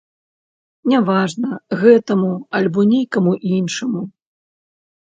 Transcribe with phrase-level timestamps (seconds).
[0.93, 1.51] Няважна,
[1.83, 4.01] гэтаму, альбо нейкаму іншаму.